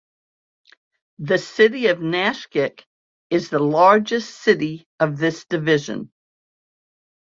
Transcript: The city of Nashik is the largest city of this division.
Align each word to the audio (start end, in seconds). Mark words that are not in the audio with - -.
The 1.19 1.37
city 1.37 1.85
of 1.85 1.99
Nashik 1.99 2.85
is 3.29 3.51
the 3.51 3.59
largest 3.59 4.39
city 4.41 4.87
of 4.99 5.19
this 5.19 5.45
division. 5.45 6.11